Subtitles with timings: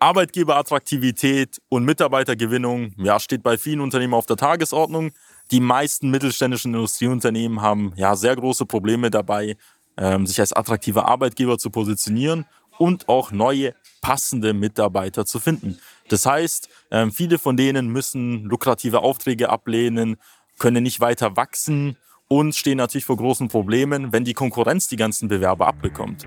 [0.00, 5.12] Arbeitgeberattraktivität und Mitarbeitergewinnung ja, steht bei vielen Unternehmen auf der Tagesordnung.
[5.50, 9.56] Die meisten mittelständischen Industrieunternehmen haben ja sehr große Probleme dabei,
[9.98, 12.46] ähm, sich als attraktiver Arbeitgeber zu positionieren
[12.78, 15.78] und auch neue passende Mitarbeiter zu finden.
[16.08, 20.16] Das heißt, ähm, viele von denen müssen lukrative Aufträge ablehnen,
[20.58, 25.28] können nicht weiter wachsen und stehen natürlich vor großen Problemen, wenn die Konkurrenz die ganzen
[25.28, 26.26] Bewerber abbekommt.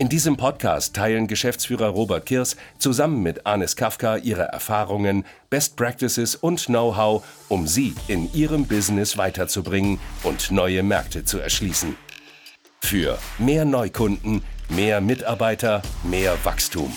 [0.00, 6.36] In diesem Podcast teilen Geschäftsführer Robert Kirs zusammen mit Anis Kafka ihre Erfahrungen, Best Practices
[6.36, 11.96] und Know-how, um sie in ihrem Business weiterzubringen und neue Märkte zu erschließen.
[12.80, 16.92] Für mehr Neukunden, mehr Mitarbeiter, mehr Wachstum.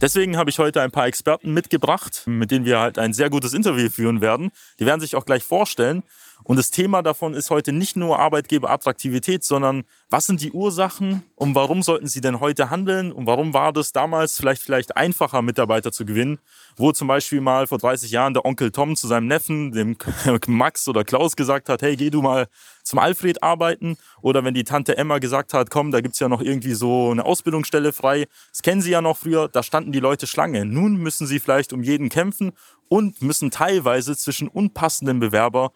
[0.00, 3.52] Deswegen habe ich heute ein paar Experten mitgebracht, mit denen wir halt ein sehr gutes
[3.52, 4.50] Interview führen werden.
[4.78, 6.04] Die werden sich auch gleich vorstellen.
[6.48, 11.54] Und das Thema davon ist heute nicht nur Arbeitgeberattraktivität, sondern was sind die Ursachen und
[11.54, 13.12] warum sollten sie denn heute handeln?
[13.12, 16.38] Und warum war das damals vielleicht, vielleicht einfacher, Mitarbeiter zu gewinnen,
[16.78, 19.98] wo zum Beispiel mal vor 30 Jahren der Onkel Tom zu seinem Neffen, dem
[20.46, 22.48] Max oder Klaus gesagt hat, hey, geh du mal
[22.82, 23.98] zum Alfred arbeiten.
[24.22, 27.26] Oder wenn die Tante Emma gesagt hat, komm, da gibt's ja noch irgendwie so eine
[27.26, 30.64] Ausbildungsstelle frei, das kennen sie ja noch früher, da standen die Leute Schlange.
[30.64, 32.52] Nun müssen sie vielleicht um jeden kämpfen
[32.88, 35.72] und müssen teilweise zwischen unpassenden Bewerber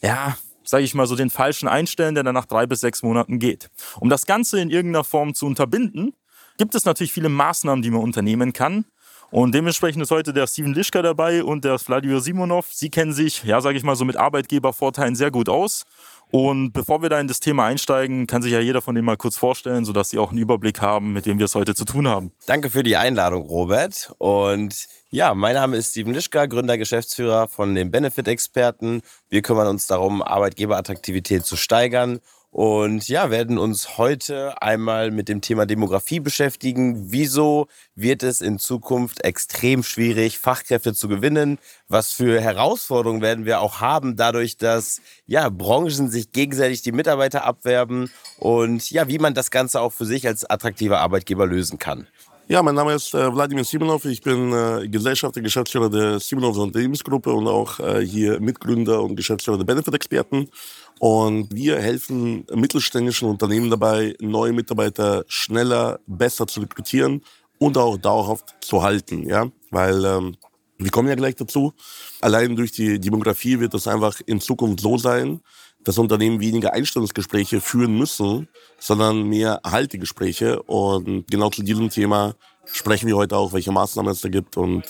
[0.00, 3.38] ja, sage ich mal so, den falschen einstellen, der dann nach drei bis sechs Monaten
[3.38, 3.70] geht.
[4.00, 6.14] Um das Ganze in irgendeiner Form zu unterbinden,
[6.58, 8.84] gibt es natürlich viele Maßnahmen, die man unternehmen kann.
[9.30, 12.66] Und dementsprechend ist heute der Steven Lischka dabei und der Vladimir Simonov.
[12.70, 15.84] Sie kennen sich, ja, sage ich mal so, mit Arbeitgebervorteilen sehr gut aus.
[16.30, 19.16] Und bevor wir da in das Thema einsteigen, kann sich ja jeder von denen mal
[19.16, 22.08] kurz vorstellen, sodass Sie auch einen Überblick haben, mit wem wir es heute zu tun
[22.08, 22.32] haben.
[22.46, 24.12] Danke für die Einladung, Robert.
[24.18, 29.02] Und ja, mein Name ist Steven Lischka, Gründer, Geschäftsführer von den Benefit-Experten.
[29.28, 32.20] Wir kümmern uns darum, Arbeitgeberattraktivität zu steigern
[32.56, 37.12] und ja, werden uns heute einmal mit dem Thema Demografie beschäftigen.
[37.12, 41.58] Wieso wird es in Zukunft extrem schwierig, Fachkräfte zu gewinnen?
[41.88, 47.44] Was für Herausforderungen werden wir auch haben, dadurch, dass ja, Branchen sich gegenseitig die Mitarbeiter
[47.44, 52.08] abwerben und ja, wie man das Ganze auch für sich als attraktiver Arbeitgeber lösen kann.
[52.48, 54.04] Ja, mein Name ist äh, Wladimir Simonov.
[54.04, 59.58] Ich bin äh, Gesellschafter, Geschäftsführer der Simonov Unternehmensgruppe und auch äh, hier Mitgründer und Geschäftsführer
[59.58, 60.48] der Benefit-Experten.
[61.00, 67.20] Und wir helfen mittelständischen Unternehmen dabei, neue Mitarbeiter schneller, besser zu rekrutieren
[67.58, 69.28] und auch dauerhaft zu halten.
[69.28, 69.50] Ja?
[69.72, 70.36] Weil ähm,
[70.78, 71.72] wir kommen ja gleich dazu.
[72.20, 75.40] Allein durch die Demografie wird es einfach in Zukunft so sein,
[75.86, 78.48] dass Unternehmen weniger Einstellungsgespräche führen müssen,
[78.78, 80.60] sondern mehr Haltegespräche.
[80.64, 84.82] Und genau zu diesem Thema sprechen wir heute auch, welche Maßnahmen es da gibt und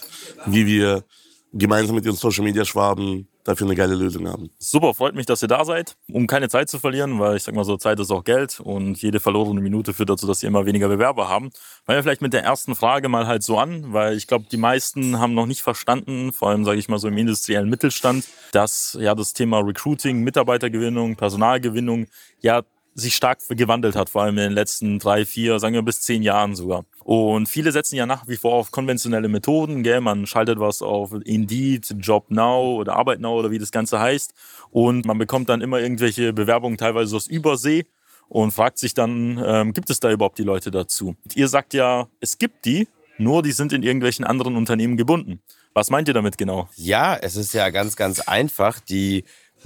[0.46, 1.04] wie wir
[1.52, 4.50] gemeinsam mit den Social Media Schwaben dafür eine geile Lösung haben.
[4.58, 7.54] Super, freut mich, dass ihr da seid, um keine Zeit zu verlieren, weil ich sag
[7.54, 10.66] mal so, Zeit ist auch Geld und jede verlorene Minute führt dazu, dass sie immer
[10.66, 11.50] weniger Bewerber haben.
[11.84, 14.56] Fangen wir vielleicht mit der ersten Frage mal halt so an, weil ich glaube, die
[14.56, 18.96] meisten haben noch nicht verstanden, vor allem sage ich mal so im industriellen Mittelstand, dass
[19.00, 22.06] ja das Thema Recruiting, Mitarbeitergewinnung, Personalgewinnung
[22.40, 22.62] ja
[22.96, 26.22] sich stark gewandelt hat, vor allem in den letzten drei, vier, sagen wir bis zehn
[26.22, 26.86] Jahren sogar.
[27.04, 30.00] Und viele setzen ja nach wie vor auf konventionelle Methoden, gell?
[30.00, 34.32] man schaltet was auf Indeed, Job Now oder Arbeit Now oder wie das Ganze heißt
[34.70, 37.84] und man bekommt dann immer irgendwelche Bewerbungen teilweise aus Übersee
[38.28, 41.16] und fragt sich dann, ähm, gibt es da überhaupt die Leute dazu?
[41.22, 42.88] Und ihr sagt ja, es gibt die,
[43.18, 45.40] nur die sind in irgendwelchen anderen Unternehmen gebunden.
[45.74, 46.68] Was meint ihr damit genau?
[46.76, 48.80] Ja, es ist ja ganz, ganz einfach.
[48.80, 49.24] Die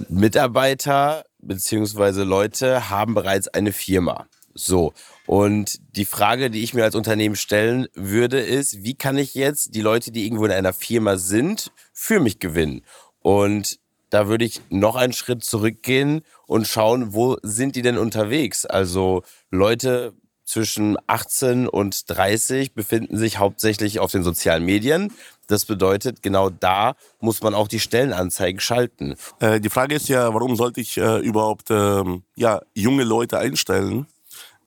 [0.09, 4.27] Mitarbeiter beziehungsweise Leute haben bereits eine Firma.
[4.53, 4.93] So.
[5.25, 9.75] Und die Frage, die ich mir als Unternehmen stellen würde, ist, wie kann ich jetzt
[9.75, 12.83] die Leute, die irgendwo in einer Firma sind, für mich gewinnen?
[13.21, 13.79] Und
[14.09, 18.65] da würde ich noch einen Schritt zurückgehen und schauen, wo sind die denn unterwegs?
[18.65, 20.13] Also Leute
[20.51, 25.13] zwischen 18 und 30 befinden sich hauptsächlich auf den sozialen Medien.
[25.47, 29.15] Das bedeutet, genau da muss man auch die Stellenanzeigen schalten.
[29.39, 34.07] Äh, die Frage ist ja, warum sollte ich äh, überhaupt ähm, ja, junge Leute einstellen?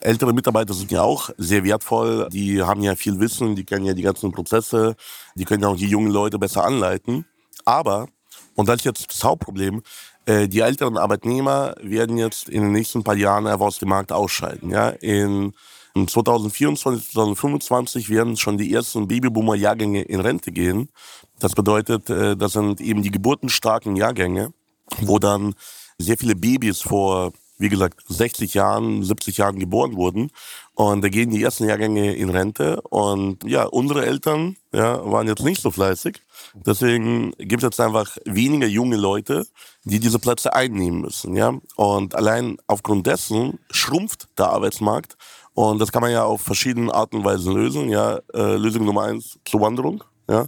[0.01, 2.29] Ältere Mitarbeiter sind ja auch sehr wertvoll.
[2.31, 4.97] Die haben ja viel Wissen, die kennen ja die ganzen Prozesse,
[5.35, 7.27] die können ja auch die jungen Leute besser anleiten.
[7.67, 8.09] Aber,
[8.55, 9.83] und das ist jetzt das Hauptproblem,
[10.25, 14.71] äh, die älteren Arbeitnehmer werden jetzt in den nächsten paar Jahren aus dem Markt ausscheiden.
[14.71, 14.89] Ja?
[14.89, 15.53] In
[15.95, 20.91] 2024, 2025 werden schon die ersten Babyboomer-Jahrgänge in Rente gehen.
[21.39, 24.53] Das bedeutet, äh, das sind eben die geburtenstarken Jahrgänge,
[25.01, 25.55] wo dann
[25.99, 30.31] sehr viele Babys vor wie gesagt, 60 Jahren, 70 Jahren geboren wurden.
[30.75, 32.81] Und da gehen die ersten Jahrgänge in Rente.
[32.83, 36.21] Und ja, unsere Eltern ja, waren jetzt nicht so fleißig.
[36.55, 39.47] Deswegen gibt es jetzt einfach weniger junge Leute,
[39.85, 41.37] die diese Plätze einnehmen müssen.
[41.37, 41.55] Ja?
[41.77, 45.17] Und allein aufgrund dessen schrumpft der Arbeitsmarkt.
[45.55, 47.89] Und das kann man ja auf verschiedene Arten und Weisen lösen.
[47.89, 48.19] Ja?
[48.33, 50.03] Äh, Lösung Nummer eins, Zuwanderung.
[50.29, 50.47] Ja?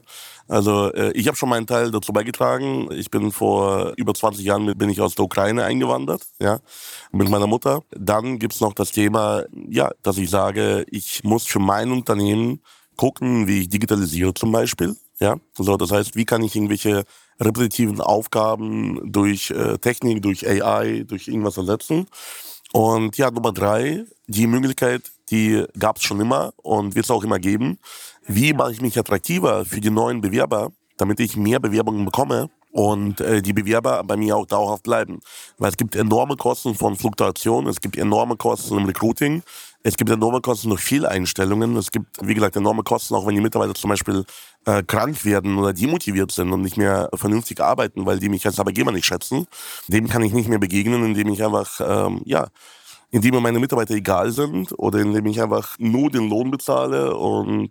[0.48, 2.88] Also äh, ich habe schon meinen Teil dazu beigetragen.
[2.92, 6.60] Ich bin vor über 20 Jahren bin ich aus der Ukraine eingewandert, ja,
[7.12, 7.82] mit meiner Mutter.
[7.90, 12.60] Dann gibt's noch das Thema, ja, dass ich sage, ich muss für mein Unternehmen
[12.96, 14.96] gucken, wie ich digitalisiere zum Beispiel.
[15.18, 17.04] Ja, so das heißt, wie kann ich irgendwelche
[17.40, 22.06] repetitiven Aufgaben durch äh, Technik, durch AI, durch irgendwas ersetzen.
[22.72, 27.24] Und ja, Nummer drei, die Möglichkeit, die gab es schon immer und wird es auch
[27.24, 27.78] immer geben.
[28.26, 33.20] Wie mache ich mich attraktiver für die neuen Bewerber, damit ich mehr Bewerbungen bekomme und
[33.20, 35.20] äh, die Bewerber bei mir auch dauerhaft bleiben?
[35.58, 39.42] Weil es gibt enorme Kosten von Fluktuation, es gibt enorme Kosten im Recruiting,
[39.86, 43.40] es gibt enorme Kosten durch Fehleinstellungen, es gibt, wie gesagt, enorme Kosten, auch wenn die
[43.40, 44.24] Mitarbeiter zum Beispiel
[44.64, 48.58] äh, krank werden oder demotiviert sind und nicht mehr vernünftig arbeiten, weil die mich als
[48.58, 49.46] Arbeitgeber nicht schätzen.
[49.86, 52.48] Dem kann ich nicht mehr begegnen, indem ich einfach, ähm, ja,
[53.12, 57.70] indem mir meine Mitarbeiter egal sind oder indem ich einfach nur den Lohn bezahle und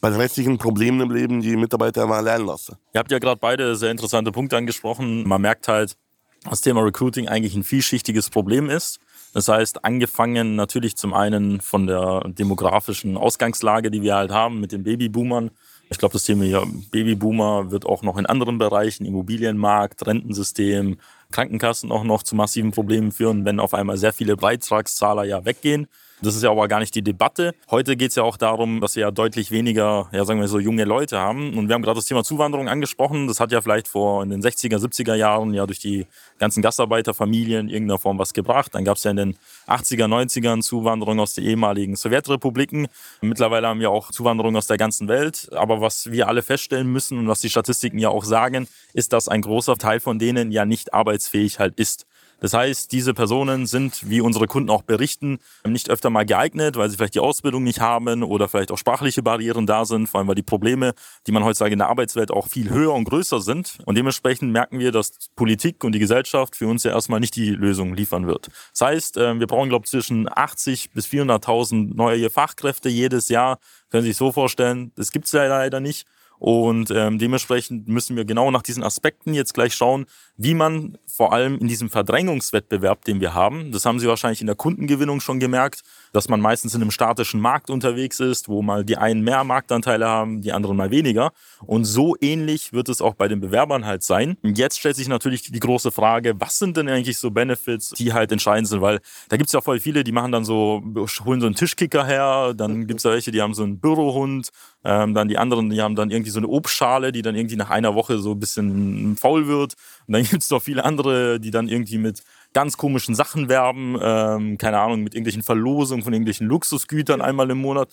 [0.00, 2.78] bei den restlichen Problemen im Leben die Mitarbeiter einfach lernen lasse.
[2.94, 5.26] Ihr habt ja gerade beide sehr interessante Punkte angesprochen.
[5.26, 5.96] Man merkt halt,
[6.44, 9.00] dass das Thema Recruiting eigentlich ein vielschichtiges Problem ist.
[9.32, 14.72] Das heißt, angefangen natürlich zum einen von der demografischen Ausgangslage, die wir halt haben mit
[14.72, 15.50] den Babyboomern.
[15.88, 20.98] Ich glaube, das Thema Babyboomer wird auch noch in anderen Bereichen, Immobilienmarkt, Rentensystem,
[21.30, 25.86] Krankenkassen auch noch zu massiven Problemen führen, wenn auf einmal sehr viele Beitragszahler ja weggehen.
[26.22, 27.54] Das ist ja aber gar nicht die Debatte.
[27.70, 30.58] Heute geht es ja auch darum, dass wir ja deutlich weniger, ja sagen wir so,
[30.58, 31.58] junge Leute haben.
[31.58, 33.26] Und wir haben gerade das Thema Zuwanderung angesprochen.
[33.26, 36.06] Das hat ja vielleicht vor in den 60er, 70er Jahren ja durch die
[36.38, 38.74] ganzen Gastarbeiterfamilien in irgendeiner Form was gebracht.
[38.74, 39.36] Dann gab es ja in den
[39.68, 42.88] 80er, 90ern Zuwanderung aus den ehemaligen Sowjetrepubliken.
[43.20, 45.50] Mittlerweile haben wir auch Zuwanderung aus der ganzen Welt.
[45.52, 49.28] Aber was wir alle feststellen müssen und was die Statistiken ja auch sagen, ist, dass
[49.28, 52.06] ein großer Teil von denen ja nicht arbeitsfähig halt ist.
[52.40, 56.90] Das heißt, diese Personen sind, wie unsere Kunden auch berichten, nicht öfter mal geeignet, weil
[56.90, 60.28] sie vielleicht die Ausbildung nicht haben oder vielleicht auch sprachliche Barrieren da sind, vor allem
[60.28, 60.94] weil die Probleme,
[61.26, 63.78] die man heutzutage in der Arbeitswelt auch viel höher und größer sind.
[63.86, 67.50] Und dementsprechend merken wir, dass Politik und die Gesellschaft für uns ja erstmal nicht die
[67.50, 68.48] Lösung liefern wird.
[68.72, 73.58] Das heißt, äh, wir brauchen, glaube ich, zwischen 80 bis 400.000 neue Fachkräfte jedes Jahr.
[73.90, 76.06] Können Sie sich so vorstellen, das gibt es ja leider nicht.
[76.38, 80.06] Und ähm, dementsprechend müssen wir genau nach diesen Aspekten jetzt gleich schauen,
[80.36, 84.46] wie man vor allem in diesem Verdrängungswettbewerb, den wir haben, das haben Sie wahrscheinlich in
[84.46, 88.84] der Kundengewinnung schon gemerkt, dass man meistens in einem statischen Markt unterwegs ist, wo mal
[88.84, 91.32] die einen mehr Marktanteile haben, die anderen mal weniger.
[91.64, 94.36] Und so ähnlich wird es auch bei den Bewerbern halt sein.
[94.42, 98.12] Und jetzt stellt sich natürlich die große Frage, was sind denn eigentlich so Benefits, die
[98.12, 98.80] halt entscheidend sind?
[98.82, 100.82] Weil da gibt es ja voll viele, die machen dann so,
[101.24, 104.50] holen so einen Tischkicker her, dann gibt es ja welche, die haben so einen Bürohund,
[104.86, 107.70] ähm, dann die anderen, die haben dann irgendwie so eine Obstschale, die dann irgendwie nach
[107.70, 109.74] einer Woche so ein bisschen faul wird.
[110.06, 113.98] Und dann gibt es noch viele andere, die dann irgendwie mit ganz komischen Sachen werben,
[114.00, 117.88] ähm, keine Ahnung, mit irgendwelchen Verlosungen von irgendwelchen Luxusgütern einmal im Monat.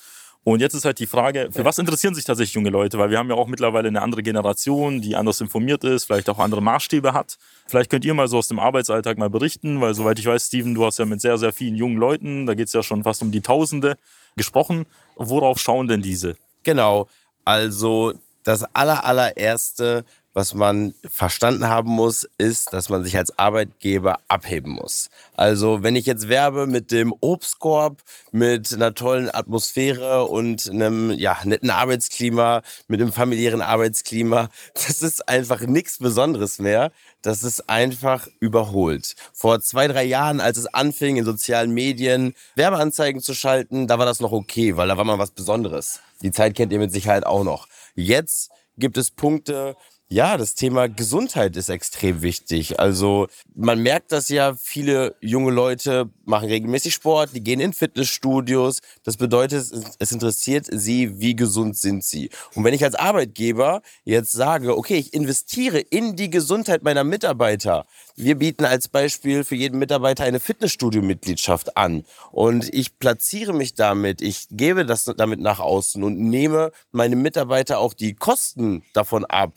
[0.46, 3.00] Und jetzt ist halt die Frage, für was interessieren sich tatsächlich junge Leute?
[3.00, 6.38] Weil wir haben ja auch mittlerweile eine andere Generation, die anders informiert ist, vielleicht auch
[6.38, 7.38] andere Maßstäbe hat.
[7.66, 10.76] Vielleicht könnt ihr mal so aus dem Arbeitsalltag mal berichten, weil soweit ich weiß, Steven,
[10.76, 13.22] du hast ja mit sehr, sehr vielen jungen Leuten, da geht es ja schon fast
[13.22, 13.96] um die Tausende,
[14.36, 14.86] gesprochen.
[15.16, 16.36] Worauf schauen denn diese?
[16.64, 17.08] Genau,
[17.46, 24.20] also das aller, allererste, was man verstanden haben muss, ist, dass man sich als Arbeitgeber
[24.28, 25.10] abheben muss.
[25.36, 31.38] Also wenn ich jetzt werbe mit dem Obstkorb, mit einer tollen Atmosphäre und einem ja,
[31.44, 36.92] netten Arbeitsklima, mit einem familiären Arbeitsklima, das ist einfach nichts Besonderes mehr.
[37.22, 39.16] Das ist einfach überholt.
[39.32, 44.06] Vor zwei, drei Jahren, als es anfing, in sozialen Medien Werbeanzeigen zu schalten, da war
[44.06, 46.02] das noch okay, weil da war mal was Besonderes.
[46.22, 47.68] Die Zeit kennt ihr mit Sicherheit auch noch.
[47.96, 49.76] Jetzt gibt es Punkte,
[50.14, 52.80] Ja, das Thema Gesundheit ist extrem wichtig.
[52.80, 58.82] Also man merkt das ja, viele junge Leute machen regelmäßig Sport, die gehen in Fitnessstudios.
[59.04, 62.30] Das bedeutet, es interessiert sie, wie gesund sind sie.
[62.54, 67.88] Und wenn ich als Arbeitgeber jetzt sage, okay, ich investiere in die Gesundheit meiner Mitarbeiter.
[68.16, 72.06] Wir bieten als Beispiel für jeden Mitarbeiter eine Fitnessstudio-Mitgliedschaft an.
[72.32, 77.80] Und ich platziere mich damit, ich gebe das damit nach außen und nehme meine Mitarbeiter
[77.80, 79.54] auch die Kosten davon ab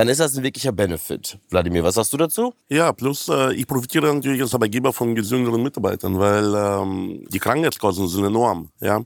[0.00, 1.38] dann ist das ein wirklicher Benefit.
[1.50, 2.54] Wladimir, was sagst du dazu?
[2.70, 8.08] Ja, plus äh, ich profitiere natürlich als Arbeitgeber von gesünderen Mitarbeitern, weil ähm, die Krankheitskosten
[8.08, 8.70] sind enorm.
[8.80, 9.02] Ja?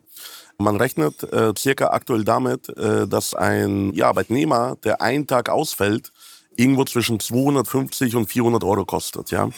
[0.57, 6.13] Man rechnet äh, circa aktuell damit, äh, dass ein ja, Arbeitnehmer, der einen Tag ausfällt,
[6.55, 9.33] irgendwo zwischen 250 und 400 Euro kostet.
[9.33, 9.49] Ja?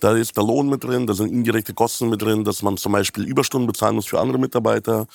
[0.00, 2.92] Da ist der Lohn mit drin, da sind indirekte Kosten mit drin, dass man zum
[2.92, 5.06] Beispiel Überstunden bezahlen muss für andere Mitarbeiter,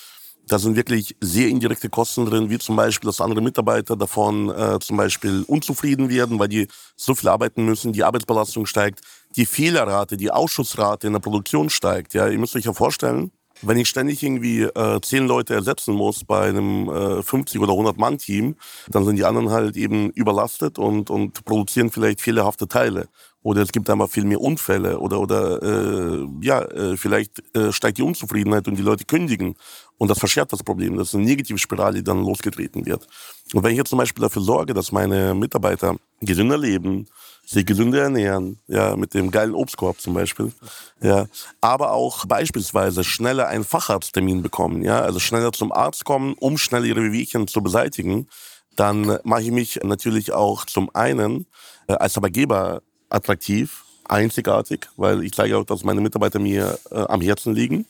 [0.50, 4.80] da sind wirklich sehr indirekte Kosten drin, wie zum Beispiel, dass andere Mitarbeiter davon äh,
[4.80, 6.66] zum Beispiel unzufrieden werden, weil die
[6.96, 9.00] so viel arbeiten müssen, die Arbeitsbelastung steigt,
[9.36, 12.14] die Fehlerrate, die Ausschussrate in der Produktion steigt.
[12.14, 13.30] Ja, ihr müsst euch ja vorstellen,
[13.62, 17.96] wenn ich ständig irgendwie äh, zehn Leute ersetzen muss bei einem äh, 50 oder 100
[17.96, 18.56] Mann Team,
[18.88, 23.08] dann sind die anderen halt eben überlastet und und produzieren vielleicht fehlerhafte Teile
[23.42, 27.98] oder es gibt einfach viel mehr Unfälle oder oder äh, ja äh, vielleicht äh, steigt
[27.98, 29.54] die Unzufriedenheit und die Leute kündigen
[29.96, 30.96] und das verschärft das Problem.
[30.96, 33.06] Das ist eine negative Spirale, die dann losgetreten wird.
[33.52, 37.06] Und wenn ich jetzt zum Beispiel dafür sorge, dass meine Mitarbeiter gesünder leben,
[37.46, 40.52] sich gesünder ernähren, ja, mit dem geilen Obstkorb zum Beispiel,
[41.02, 41.26] ja,
[41.60, 46.86] aber auch beispielsweise schneller einen Facharzttermin bekommen, ja, also schneller zum Arzt kommen, um schnell
[46.86, 48.28] ihre Wehwehchen zu beseitigen,
[48.76, 51.46] dann mache ich mich natürlich auch zum einen
[51.88, 57.20] äh, als Arbeitgeber attraktiv, einzigartig, weil ich zeige auch, dass meine Mitarbeiter mir äh, am
[57.20, 57.86] Herzen liegen.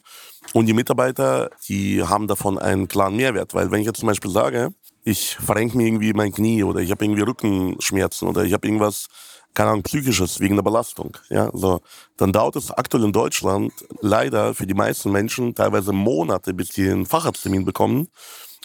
[0.53, 4.31] Und die Mitarbeiter, die haben davon einen klaren Mehrwert, weil wenn ich jetzt zum Beispiel
[4.31, 4.73] sage,
[5.05, 9.07] ich verrenke mir irgendwie mein Knie oder ich habe irgendwie Rückenschmerzen oder ich habe irgendwas,
[9.55, 11.81] keine Ahnung, psychisches wegen der Belastung, ja, so,
[12.17, 16.91] dann dauert es aktuell in Deutschland leider für die meisten Menschen teilweise Monate, bis sie
[16.91, 18.09] einen Facharzttermin bekommen.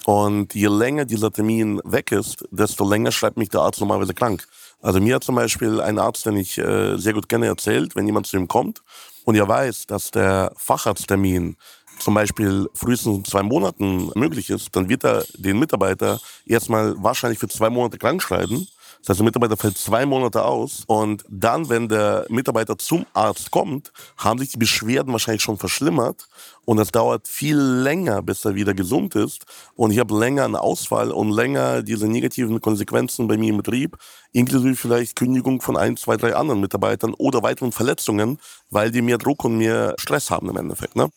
[0.06, 4.48] Und je länger dieser Termin weg ist, desto länger schreibt mich der Arzt normalerweise krank.
[4.86, 8.06] Also mir hat zum Beispiel ein Arzt, den ich äh, sehr gut kenne, erzählt, wenn
[8.06, 8.84] jemand zu ihm kommt
[9.24, 11.58] und er weiß, dass der Facharzttermin
[11.98, 17.40] zum Beispiel frühestens in zwei Monaten möglich ist, dann wird er den Mitarbeiter erstmal wahrscheinlich
[17.40, 18.68] für zwei Monate krank schreiben
[19.06, 23.52] das heißt, der Mitarbeiter fällt zwei Monate aus und dann, wenn der Mitarbeiter zum Arzt
[23.52, 26.28] kommt, haben sich die Beschwerden wahrscheinlich schon verschlimmert
[26.66, 29.46] und es dauert viel länger, bis er wieder gesund ist
[29.76, 33.96] und ich habe länger einen Ausfall und länger diese negativen Konsequenzen bei mir im Betrieb,
[34.32, 38.40] inklusive vielleicht Kündigung von ein, zwei, drei anderen Mitarbeitern oder weiteren Verletzungen,
[38.72, 40.96] weil die mehr Druck und mehr Stress haben im Endeffekt.
[40.96, 41.10] Ne?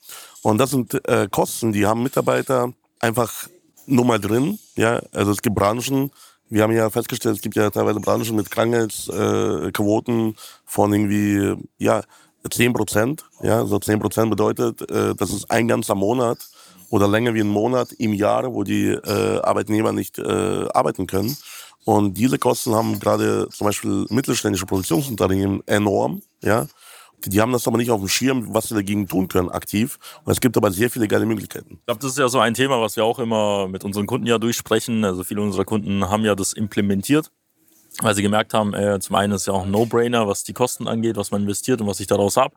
[0.43, 3.49] Und das sind äh, Kosten, die haben Mitarbeiter einfach
[3.87, 4.59] nur mal drin.
[4.77, 6.11] Ja, also es gibt Branchen,
[6.51, 12.03] wir haben ja festgestellt, es gibt ja teilweise Branchen mit Krankheitsquoten von irgendwie, ja,
[12.51, 13.25] 10 Prozent.
[13.43, 16.39] Ja, so 10 Prozent bedeutet, äh, das ist ein ganzer Monat
[16.91, 21.37] oder länger wie ein Monat im Jahr, wo die äh, Arbeitnehmer nicht äh, arbeiten können.
[21.85, 26.23] Und diese Kosten haben gerade zum Beispiel mittelständische Produktionsunternehmen enorm.
[26.43, 26.67] Ja,
[27.27, 29.99] die haben das aber nicht auf dem Schirm, was sie dagegen tun können, aktiv.
[30.25, 31.79] Und es gibt aber sehr viele geile Möglichkeiten.
[31.81, 34.27] Ich glaube, das ist ja so ein Thema, was wir auch immer mit unseren Kunden
[34.27, 35.05] ja durchsprechen.
[35.05, 37.31] Also viele unserer Kunden haben ja das implementiert,
[38.01, 40.87] weil sie gemerkt haben, äh, zum einen ist ja auch ein No-Brainer, was die Kosten
[40.87, 42.55] angeht, was man investiert und was ich daraus habe.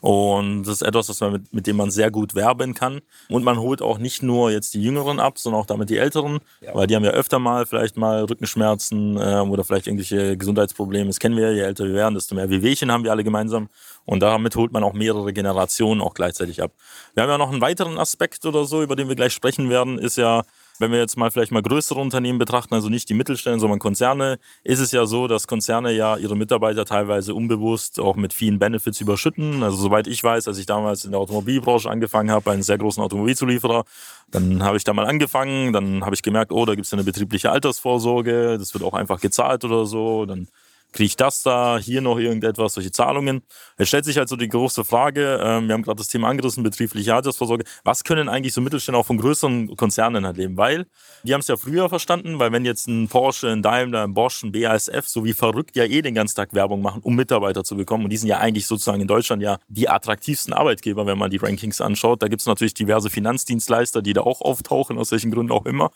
[0.00, 3.00] Und das ist etwas, was man mit, mit dem man sehr gut werben kann.
[3.28, 6.40] Und man holt auch nicht nur jetzt die Jüngeren ab, sondern auch damit die Älteren,
[6.60, 6.74] ja.
[6.74, 11.06] weil die haben ja öfter mal vielleicht mal Rückenschmerzen äh, oder vielleicht irgendwelche Gesundheitsprobleme.
[11.06, 13.68] Das kennen wir, je älter wir werden, desto mehr Wehwehchen haben wir alle gemeinsam.
[14.06, 16.72] Und damit holt man auch mehrere Generationen auch gleichzeitig ab.
[17.14, 19.98] Wir haben ja noch einen weiteren Aspekt oder so, über den wir gleich sprechen werden,
[19.98, 20.44] ist ja
[20.78, 24.38] wenn wir jetzt mal vielleicht mal größere Unternehmen betrachten, also nicht die Mittelstellen, sondern Konzerne,
[24.64, 29.00] ist es ja so, dass Konzerne ja ihre Mitarbeiter teilweise unbewusst auch mit vielen Benefits
[29.00, 29.62] überschütten.
[29.62, 32.78] Also soweit ich weiß, als ich damals in der Automobilbranche angefangen habe, bei einem sehr
[32.78, 33.84] großen Automobilzulieferer,
[34.30, 37.04] dann habe ich da mal angefangen, dann habe ich gemerkt, oh, da gibt es eine
[37.04, 40.26] betriebliche Altersvorsorge, das wird auch einfach gezahlt oder so.
[40.26, 40.48] Dann
[40.96, 43.42] kriege ich das da, hier noch irgendetwas, solche Zahlungen.
[43.76, 46.62] Es stellt sich halt so die große Frage, ähm, wir haben gerade das Thema angerissen,
[46.62, 50.56] betriebliche Altersvorsorge, was können eigentlich so Mittelständler auch von größeren Konzernen halt leben?
[50.56, 50.86] Weil,
[51.22, 54.42] die haben es ja früher verstanden, weil wenn jetzt ein Porsche, ein Daimler, ein Bosch,
[54.42, 57.76] ein BASF so wie verrückt ja eh den ganzen Tag Werbung machen, um Mitarbeiter zu
[57.76, 61.30] bekommen und die sind ja eigentlich sozusagen in Deutschland ja die attraktivsten Arbeitgeber, wenn man
[61.30, 62.22] die Rankings anschaut.
[62.22, 65.90] Da gibt es natürlich diverse Finanzdienstleister, die da auch auftauchen, aus welchen Gründen auch immer.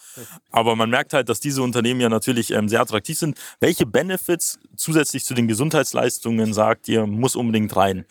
[0.50, 3.38] Aber man merkt halt, dass diese Unternehmen ja natürlich ähm, sehr attraktiv sind.
[3.60, 4.58] Welche Benefits
[4.90, 8.06] zusätzlich zu den Gesundheitsleistungen sagt, ihr muss unbedingt rein.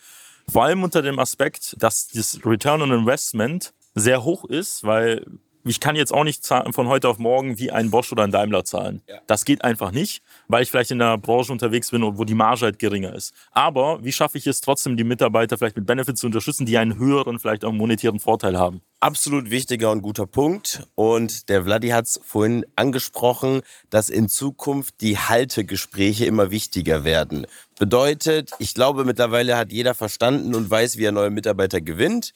[0.50, 5.26] Vor allem unter dem Aspekt, dass das Return on Investment sehr hoch ist, weil
[5.64, 8.64] ich kann jetzt auch nicht von heute auf morgen wie ein Bosch oder ein Daimler
[8.64, 9.02] zahlen.
[9.06, 9.16] Ja.
[9.26, 12.62] Das geht einfach nicht, weil ich vielleicht in einer Branche unterwegs bin, wo die Marge
[12.62, 13.34] halt geringer ist.
[13.52, 16.98] Aber wie schaffe ich es trotzdem, die Mitarbeiter vielleicht mit Benefits zu unterstützen, die einen
[16.98, 18.80] höheren, vielleicht auch monetären Vorteil haben?
[19.00, 20.86] Absolut wichtiger und guter Punkt.
[20.94, 27.46] Und der Vladi hat es vorhin angesprochen, dass in Zukunft die Haltegespräche immer wichtiger werden.
[27.78, 32.34] Bedeutet, ich glaube, mittlerweile hat jeder verstanden und weiß, wie er neue Mitarbeiter gewinnt.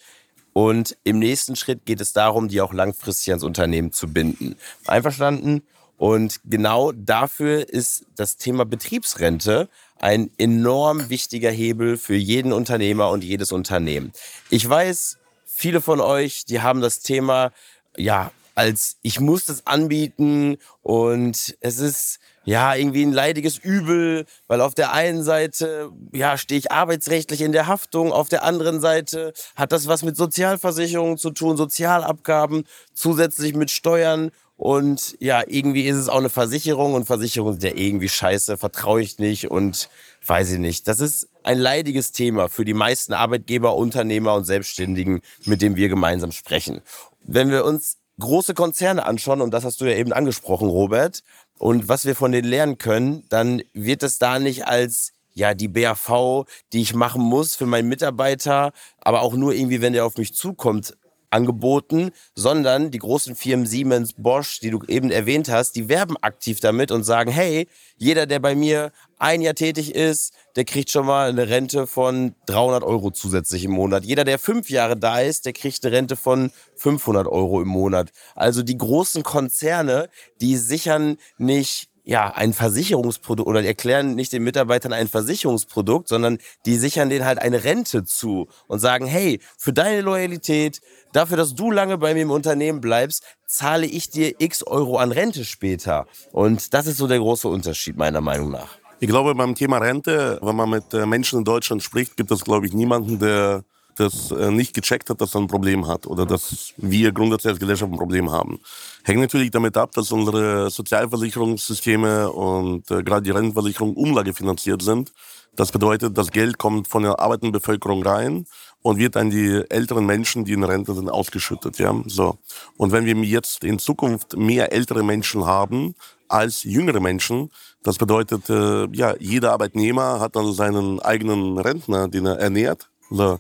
[0.54, 4.56] Und im nächsten Schritt geht es darum, die auch langfristig ans Unternehmen zu binden.
[4.87, 5.62] Einverstanden?
[5.99, 9.68] Und genau dafür ist das Thema Betriebsrente
[9.99, 14.12] ein enorm wichtiger Hebel für jeden Unternehmer und jedes Unternehmen.
[14.49, 17.52] Ich weiß, viele von euch, die haben das Thema,
[17.96, 24.61] ja, als ich muss das anbieten und es ist ja, irgendwie ein leidiges Übel, weil
[24.61, 29.32] auf der einen Seite, ja, stehe ich arbeitsrechtlich in der Haftung, auf der anderen Seite
[29.56, 35.96] hat das was mit Sozialversicherungen zu tun, Sozialabgaben, zusätzlich mit Steuern und ja, irgendwie ist
[35.96, 39.88] es auch eine Versicherung und Versicherungen sind ja irgendwie scheiße, vertraue ich nicht und
[40.26, 40.87] weiß ich nicht.
[40.87, 45.88] Das ist ein leidiges Thema für die meisten Arbeitgeber, Unternehmer und Selbstständigen, mit denen wir
[45.88, 46.82] gemeinsam sprechen.
[47.25, 51.23] Wenn wir uns große Konzerne anschauen, und das hast du ja eben angesprochen, Robert,
[51.59, 55.68] und was wir von denen lernen können, dann wird es da nicht als ja, die
[55.68, 60.16] BAV, die ich machen muss für meinen Mitarbeiter, aber auch nur irgendwie, wenn der auf
[60.16, 60.97] mich zukommt,
[61.35, 66.61] angeboten, sondern die großen Firmen Siemens, Bosch, die du eben erwähnt hast, die werben aktiv
[66.61, 67.66] damit und sagen, hey,
[67.97, 68.92] jeder, der bei mir
[69.25, 73.71] ein Jahr tätig ist, der kriegt schon mal eine Rente von 300 Euro zusätzlich im
[73.71, 74.04] Monat.
[74.04, 78.11] Jeder, der fünf Jahre da ist, der kriegt eine Rente von 500 Euro im Monat.
[78.35, 80.11] Also die großen Konzerne,
[80.43, 86.76] die sichern nicht ja, ein Versicherungsprodukt oder erklären nicht den Mitarbeitern ein Versicherungsprodukt, sondern die
[86.76, 90.83] sichern denen halt eine Rente zu und sagen, hey, für deine Loyalität,
[91.14, 95.12] dafür, dass du lange bei mir im Unternehmen bleibst, zahle ich dir x Euro an
[95.12, 96.07] Rente später.
[96.31, 98.84] Und das ist so der große Unterschied meiner Meinung nach.
[99.01, 102.45] Ich glaube, beim Thema Rente, wenn man mit äh, Menschen in Deutschland spricht, gibt es,
[102.45, 103.65] glaube ich, niemanden, der
[103.97, 107.61] das äh, nicht gecheckt hat, dass er ein Problem hat oder dass wir grundsätzlich als
[107.61, 108.61] Gesellschaft ein Problem haben.
[109.05, 115.13] Hängt natürlich damit ab, dass unsere Sozialversicherungssysteme und äh, gerade die Rentenversicherung umlagefinanziert sind.
[115.54, 118.47] Das bedeutet, das Geld kommt von der arbeitenden Bevölkerung rein
[118.83, 121.78] und wird an die älteren Menschen, die in Rente sind, ausgeschüttet.
[121.78, 121.95] Ja?
[122.07, 122.39] So.
[122.76, 125.95] Und wenn wir jetzt in Zukunft mehr ältere Menschen haben
[126.28, 127.50] als jüngere Menschen,
[127.82, 132.89] das bedeutet, äh, ja, jeder Arbeitnehmer hat dann seinen eigenen Rentner, den er ernährt.
[133.10, 133.39] So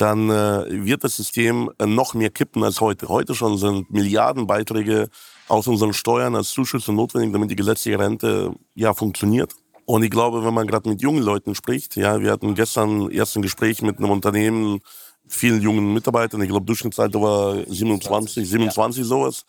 [0.00, 3.08] dann äh, wird das System äh, noch mehr kippen als heute.
[3.08, 5.08] Heute schon sind Milliardenbeiträge
[5.48, 9.54] aus unseren Steuern als Zuschüsse notwendig, damit die gesetzliche Rente ja funktioniert.
[9.84, 13.36] Und ich glaube, wenn man gerade mit jungen Leuten spricht, ja, wir hatten gestern erst
[13.36, 14.80] ein Gespräch mit einem Unternehmen,
[15.26, 19.04] vielen jungen Mitarbeitern, ich glaube Durchschnittsalter war 27, 27 ja.
[19.04, 19.44] sowas.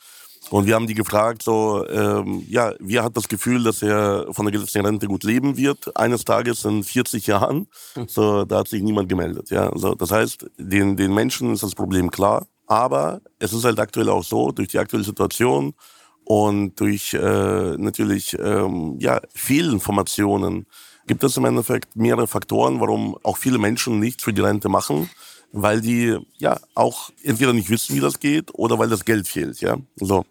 [0.50, 4.46] Und wir haben die gefragt, so, ähm, ja, wer hat das Gefühl, dass er von
[4.46, 7.68] der gesetzlichen Rente gut leben wird, eines Tages in 40 Jahren?
[8.08, 9.50] So, da hat sich niemand gemeldet.
[9.52, 12.48] Ja, so, das heißt, den, den Menschen ist das Problem klar.
[12.68, 15.74] Aber es ist halt aktuell auch so, durch die aktuelle Situation
[16.26, 20.66] und durch äh, natürlich ähm, ja, Fehlinformationen
[21.08, 25.10] gibt es im Endeffekt mehrere Faktoren, warum auch viele Menschen nichts für die Rente machen
[25.52, 29.60] weil die ja auch entweder nicht wissen, wie das geht, oder weil das Geld fehlt.
[29.62, 30.26] Ja, so.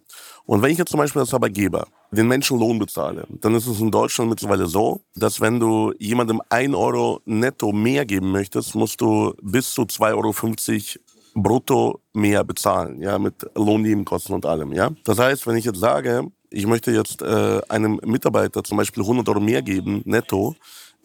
[0.51, 3.79] Und wenn ich jetzt zum Beispiel als Arbeitgeber den Menschen Lohn bezahle, dann ist es
[3.79, 9.01] in Deutschland mittlerweile so, dass wenn du jemandem 1 Euro netto mehr geben möchtest, musst
[9.01, 14.91] du bis zu 2,50 Euro brutto mehr bezahlen, ja, mit Lohnnebenkosten und allem, ja.
[15.05, 19.29] Das heißt, wenn ich jetzt sage, ich möchte jetzt äh, einem Mitarbeiter zum Beispiel 100
[19.29, 20.57] Euro mehr geben, netto,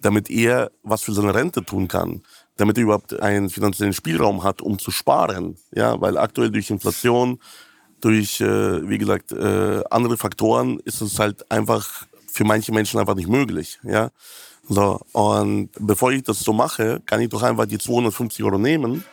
[0.02, 2.24] damit er was für seine Rente tun kann,
[2.58, 7.38] damit er überhaupt einen finanziellen Spielraum hat, um zu sparen, ja, weil aktuell durch Inflation
[8.06, 13.16] durch, äh, wie gesagt, äh, andere Faktoren ist es halt einfach für manche Menschen einfach
[13.16, 13.80] nicht möglich.
[13.82, 14.12] Ja?
[14.70, 19.04] So, und bevor ich das so mache, kann ich doch einfach die 250 Euro nehmen,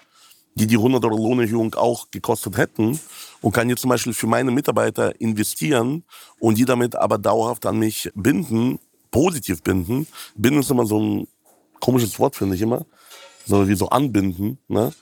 [0.56, 3.00] die die 100 Euro Lohnerhöhung auch gekostet hätten
[3.40, 6.04] und kann jetzt zum Beispiel für meine Mitarbeiter investieren
[6.38, 8.78] und die damit aber dauerhaft an mich binden,
[9.10, 10.06] positiv binden.
[10.34, 11.28] Binden ist immer so ein
[11.80, 12.84] komisches Wort, finde ich immer
[13.46, 14.58] so wie so anbinden.
[14.68, 14.92] Ne?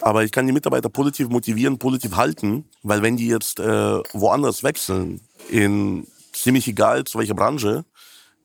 [0.00, 4.62] Aber ich kann die Mitarbeiter positiv motivieren, positiv halten, weil wenn die jetzt äh, woanders
[4.62, 7.84] wechseln, in ziemlich egal zu welcher Branche,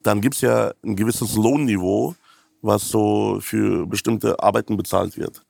[0.03, 2.15] dann gibt's ja ein gewisses Lohnniveau,
[2.61, 5.41] was so für bestimmte Arbeiten bezahlt wird.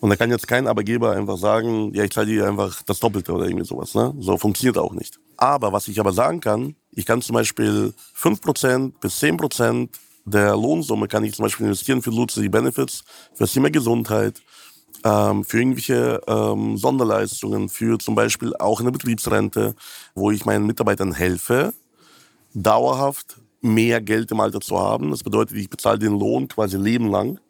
[0.00, 3.32] Und da kann jetzt kein Arbeitgeber einfach sagen, ja, ich zahle dir einfach das Doppelte
[3.32, 3.94] oder irgendwie sowas.
[3.94, 4.14] Ne?
[4.20, 5.18] So funktioniert auch nicht.
[5.36, 9.88] Aber was ich aber sagen kann, ich kann zum Beispiel 5% bis 10%
[10.28, 14.42] der Lohnsumme kann ich zum Beispiel investieren für zusätzliche Benefits, für das Thema Gesundheit,
[15.04, 19.74] ähm, für irgendwelche ähm, Sonderleistungen, für zum Beispiel auch eine Betriebsrente,
[20.14, 21.72] wo ich meinen Mitarbeitern helfe,
[22.54, 25.10] dauerhaft mehr Geld im Alter zu haben.
[25.10, 27.40] Das bedeutet, ich bezahle den Lohn quasi Leben lang.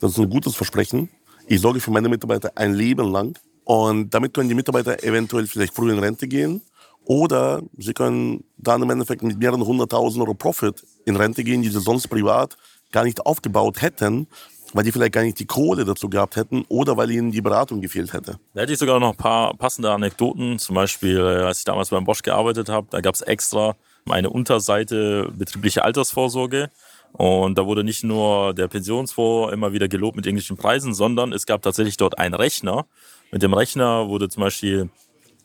[0.00, 1.08] Das ist ein gutes Versprechen.
[1.46, 3.38] Ich sorge für meine Mitarbeiter ein Leben lang.
[3.64, 6.62] Und damit können die Mitarbeiter eventuell vielleicht früh in Rente gehen.
[7.08, 11.70] Oder sie können dann im Endeffekt mit mehreren hunderttausend Euro Profit in Rente gehen, die
[11.70, 12.58] sie sonst privat
[12.92, 14.26] gar nicht aufgebaut hätten,
[14.74, 17.80] weil die vielleicht gar nicht die Kohle dazu gehabt hätten oder weil ihnen die Beratung
[17.80, 18.38] gefehlt hätte.
[18.52, 20.58] Da hätte ich sogar noch ein paar passende Anekdoten.
[20.58, 23.74] Zum Beispiel, äh, als ich damals beim Bosch gearbeitet habe, da gab es extra
[24.10, 26.70] eine Unterseite betriebliche Altersvorsorge.
[27.12, 31.46] Und da wurde nicht nur der Pensionsfonds immer wieder gelobt mit englischen Preisen, sondern es
[31.46, 32.84] gab tatsächlich dort einen Rechner.
[33.32, 34.90] Mit dem Rechner wurde zum Beispiel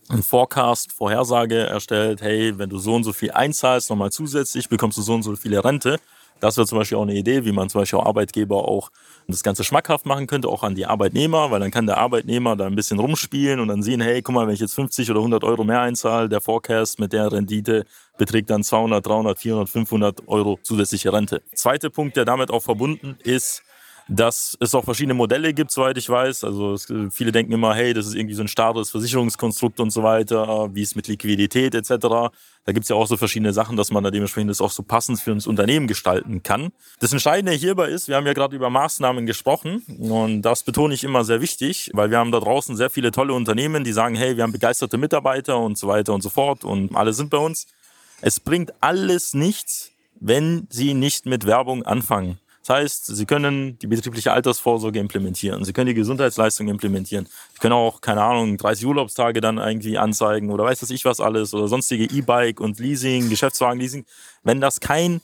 [0.10, 2.22] ein Forecast, Vorhersage erstellt.
[2.22, 5.36] Hey, wenn du so und so viel einzahlst, nochmal zusätzlich, bekommst du so und so
[5.36, 6.00] viele Rente.
[6.40, 8.92] Das wäre zum Beispiel auch eine Idee, wie man zum Beispiel auch Arbeitgeber auch
[9.30, 12.66] das Ganze schmackhaft machen könnte, auch an die Arbeitnehmer, weil dann kann der Arbeitnehmer da
[12.66, 15.46] ein bisschen rumspielen und dann sehen, hey, guck mal, wenn ich jetzt 50 oder 100
[15.46, 17.86] Euro mehr einzahle, der Forecast mit der Rendite
[18.18, 21.42] beträgt dann 200, 300, 400, 500 Euro zusätzliche Rente.
[21.56, 23.64] Zweiter Punkt, der damit auch verbunden ist,
[24.08, 26.44] dass es auch verschiedene Modelle gibt, soweit ich weiß.
[26.44, 30.04] Also es, viele denken immer, hey, das ist irgendwie so ein starres Versicherungskonstrukt und so
[30.04, 31.90] weiter, wie es mit Liquidität etc.
[32.66, 34.84] Da gibt es ja auch so verschiedene Sachen, dass man da dementsprechend das auch so
[34.84, 36.72] passend für uns Unternehmen gestalten kann.
[37.00, 41.04] Das Entscheidende hierbei ist, wir haben ja gerade über Maßnahmen gesprochen und das betone ich
[41.04, 44.36] immer sehr wichtig, weil wir haben da draußen sehr viele tolle Unternehmen, die sagen, hey,
[44.36, 47.68] wir haben begeisterte Mitarbeiter und so weiter und so fort und alle sind bei uns.
[48.22, 52.40] Es bringt alles nichts, wenn sie nicht mit Werbung anfangen.
[52.66, 57.74] Das heißt, Sie können die betriebliche Altersvorsorge implementieren, Sie können die Gesundheitsleistung implementieren, Sie können
[57.74, 61.68] auch, keine Ahnung, 30 Urlaubstage dann irgendwie anzeigen oder weiß das ich was alles oder
[61.68, 64.06] sonstige E-Bike und Leasing, Geschäftswagen-Leasing.
[64.44, 65.20] Wenn das kein,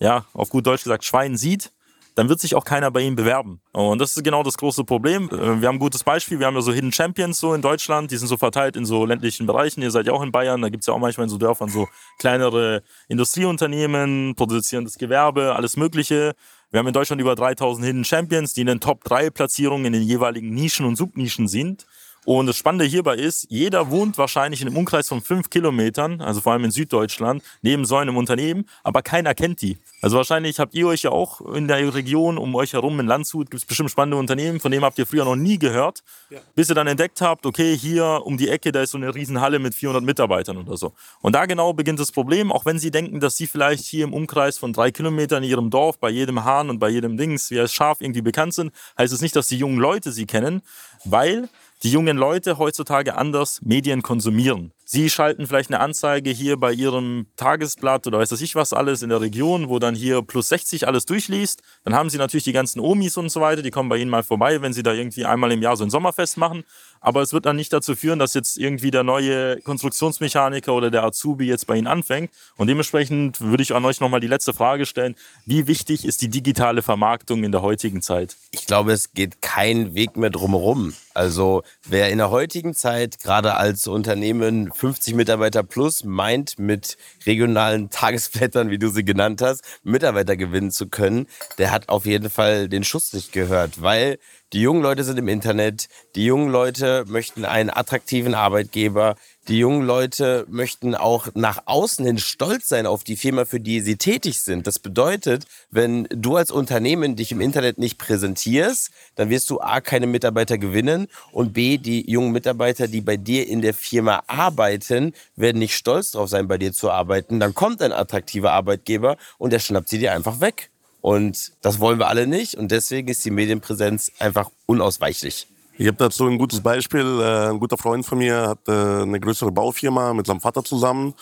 [0.00, 1.70] ja, auf gut Deutsch gesagt, Schwein sieht,
[2.14, 3.60] dann wird sich auch keiner bei ihm bewerben.
[3.72, 5.28] Und das ist genau das große Problem.
[5.30, 6.38] Äh, wir haben ein gutes Beispiel.
[6.38, 8.10] Wir haben ja so Hidden Champions so in Deutschland.
[8.10, 9.80] Die sind so verteilt in so ländlichen Bereichen.
[9.82, 10.60] Ihr seid ja auch in Bayern.
[10.60, 15.76] Da gibt es ja auch manchmal in so Dörfern so kleinere Industrieunternehmen, produzierendes Gewerbe, alles
[15.76, 16.34] Mögliche.
[16.72, 19.92] Wir haben in Deutschland über 3000 Hidden Champions, die in den Top 3 Platzierungen in
[19.92, 21.84] den jeweiligen Nischen und Subnischen sind.
[22.32, 26.40] Und das Spannende hierbei ist, jeder wohnt wahrscheinlich in einem Umkreis von fünf Kilometern, also
[26.40, 29.78] vor allem in Süddeutschland, neben so einem Unternehmen, aber keiner kennt die.
[30.00, 33.50] Also wahrscheinlich habt ihr euch ja auch in der Region um euch herum in Landshut,
[33.50, 36.38] gibt es bestimmt spannende Unternehmen, von denen habt ihr früher noch nie gehört, ja.
[36.54, 39.58] bis ihr dann entdeckt habt, okay, hier um die Ecke, da ist so eine Riesenhalle
[39.58, 40.92] mit 400 Mitarbeitern oder so.
[41.22, 44.14] Und da genau beginnt das Problem, auch wenn sie denken, dass sie vielleicht hier im
[44.14, 47.58] Umkreis von drei Kilometern in ihrem Dorf bei jedem Hahn und bei jedem Dings wie
[47.58, 50.62] als Schaf irgendwie bekannt sind, heißt es nicht, dass die jungen Leute sie kennen,
[51.04, 51.48] weil
[51.82, 54.72] die jungen Leute heutzutage anders Medien konsumieren.
[54.84, 59.02] Sie schalten vielleicht eine Anzeige hier bei Ihrem Tagesblatt oder weiß das ich was alles
[59.02, 61.62] in der Region, wo dann hier plus 60 alles durchliest.
[61.84, 64.24] Dann haben Sie natürlich die ganzen Omis und so weiter, die kommen bei Ihnen mal
[64.24, 66.64] vorbei, wenn Sie da irgendwie einmal im Jahr so ein Sommerfest machen.
[67.00, 71.04] Aber es wird dann nicht dazu führen, dass jetzt irgendwie der neue Konstruktionsmechaniker oder der
[71.04, 72.30] Azubi jetzt bei Ihnen anfängt.
[72.56, 75.14] Und dementsprechend würde ich an euch nochmal die letzte Frage stellen.
[75.46, 78.36] Wie wichtig ist die digitale Vermarktung in der heutigen Zeit?
[78.50, 80.92] Ich glaube, es geht kein Weg mehr drumherum.
[81.14, 87.90] Also wer in der heutigen Zeit gerade als Unternehmen 50 Mitarbeiter plus meint, mit regionalen
[87.90, 91.26] Tagesblättern, wie du sie genannt hast, Mitarbeiter gewinnen zu können,
[91.58, 94.18] der hat auf jeden Fall den Schuss nicht gehört, weil
[94.52, 99.14] die jungen Leute sind im Internet, die jungen Leute möchten einen attraktiven Arbeitgeber,
[99.46, 103.80] die jungen Leute möchten auch nach außen hin stolz sein auf die Firma, für die
[103.80, 104.66] sie tätig sind.
[104.66, 109.80] Das bedeutet, wenn du als Unternehmen dich im Internet nicht präsentierst, dann wirst du A,
[109.80, 115.14] keine Mitarbeiter gewinnen und B, die jungen Mitarbeiter, die bei dir in der Firma arbeiten,
[115.36, 117.40] werden nicht stolz darauf sein, bei dir zu arbeiten.
[117.40, 120.69] Dann kommt ein attraktiver Arbeitgeber und der schnappt sie dir einfach weg.
[121.00, 122.54] Und das wollen wir alle nicht.
[122.56, 125.46] Und deswegen ist die Medienpräsenz einfach unausweichlich.
[125.80, 127.20] Ich habe dazu ein gutes Beispiel.
[127.20, 131.14] Äh, ein guter Freund von mir hat äh, eine größere Baufirma mit seinem Vater zusammen.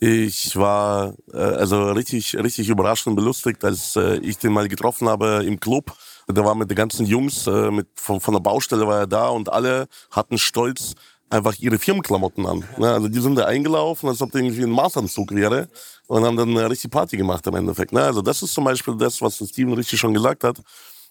[0.00, 5.44] Ich war äh, also richtig, richtig überrascht und belustigt, als ich den mal getroffen habe
[5.46, 5.96] im Club.
[6.28, 9.50] Der war mit den ganzen Jungs mit, von, von der Baustelle war er da und
[9.50, 10.94] alle hatten stolz
[11.32, 12.64] einfach ihre Firmenklamotten an.
[12.78, 12.92] Ne?
[12.92, 15.68] Also die sind da eingelaufen, als ob das irgendwie ein Maßanzug wäre
[16.06, 17.92] und haben dann eine richtige Party gemacht im Endeffekt.
[17.92, 18.02] Ne?
[18.02, 20.58] Also das ist zum Beispiel das, was Steven richtig schon gesagt hat.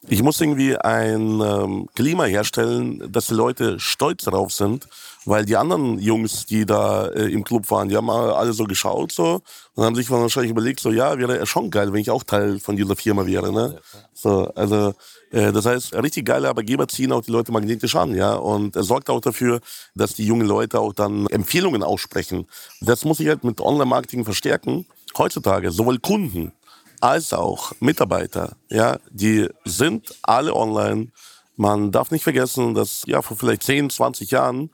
[0.08, 4.88] Ich muss irgendwie ein ähm, Klima herstellen, dass die Leute stolz darauf sind,
[5.26, 9.12] weil die anderen Jungs, die da äh, im Club waren, die haben alle so geschaut
[9.12, 9.42] so
[9.76, 12.76] und haben sich wahrscheinlich überlegt, so ja, wäre schon geil, wenn ich auch Teil von
[12.76, 13.52] dieser Firma wäre.
[13.52, 13.80] Ne?
[14.14, 14.94] So, also
[15.32, 18.34] äh, das heißt, richtig geile Arbeitgeber ziehen auch die Leute magnetisch an, ja.
[18.34, 19.60] Und er sorgt auch dafür,
[19.96, 22.48] dass die jungen Leute auch dann Empfehlungen aussprechen.
[22.82, 24.86] Das muss ich halt mit Online-Marketing verstärken.
[25.18, 26.52] Heutzutage, sowohl Kunden
[27.00, 31.08] als auch Mitarbeiter, ja, die sind alle online.
[31.56, 34.70] Man darf nicht vergessen, dass ja vor vielleicht 10, 20 Jahren,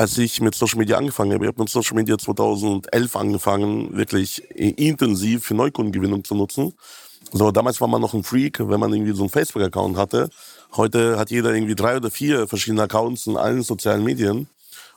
[0.00, 4.42] als ich mit Social Media angefangen habe, ich habe mit Social Media 2011 angefangen, wirklich
[4.56, 6.72] intensiv für Neukundengewinnung zu nutzen.
[7.32, 10.30] So, damals war man noch ein Freak, wenn man irgendwie so einen Facebook-Account hatte.
[10.74, 14.48] Heute hat jeder irgendwie drei oder vier verschiedene Accounts in allen sozialen Medien.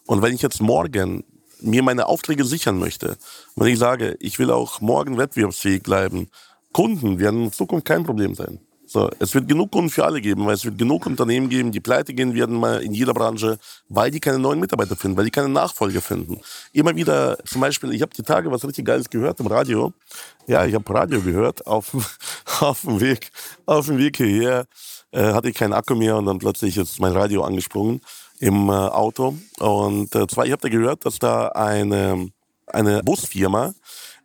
[0.05, 1.25] Und wenn ich jetzt morgen
[1.59, 3.17] mir meine Aufträge sichern möchte,
[3.57, 6.29] wenn ich sage, ich will auch morgen wettbewerbsfähig bleiben,
[6.71, 8.59] Kunden werden in Zukunft kein Problem sein.
[8.93, 11.79] So, es wird genug Kunden für alle geben, weil es wird genug Unternehmen geben, die
[11.79, 13.58] pleite gehen werden mal in jeder Branche,
[13.89, 16.39] weil die keine neuen Mitarbeiter finden, weil die keine Nachfolger finden.
[16.73, 19.93] Immer wieder, zum Beispiel, ich habe die Tage was richtig Geiles gehört im Radio.
[20.45, 21.91] Ja, ich habe Radio gehört auf,
[22.60, 23.32] auf dem Weg,
[23.65, 24.67] auf dem Weg hierher.
[25.10, 27.99] Äh, hatte ich keinen Akku mehr und dann plötzlich ist mein Radio angesprungen
[28.38, 29.36] im äh, Auto.
[29.58, 32.29] Und äh, zwar, ich habe da gehört, dass da eine,
[32.67, 33.73] eine Busfirma